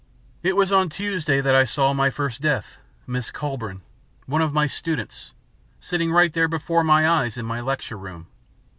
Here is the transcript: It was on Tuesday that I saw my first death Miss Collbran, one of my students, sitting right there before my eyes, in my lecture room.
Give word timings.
It 0.41 0.55
was 0.55 0.71
on 0.71 0.89
Tuesday 0.89 1.41
that 1.41 1.53
I 1.53 1.63
saw 1.63 1.93
my 1.93 2.09
first 2.09 2.41
death 2.41 2.79
Miss 3.05 3.29
Collbran, 3.29 3.81
one 4.25 4.41
of 4.41 4.51
my 4.51 4.65
students, 4.65 5.35
sitting 5.79 6.11
right 6.11 6.33
there 6.33 6.47
before 6.47 6.83
my 6.83 7.07
eyes, 7.07 7.37
in 7.37 7.45
my 7.45 7.61
lecture 7.61 7.99
room. 7.99 8.25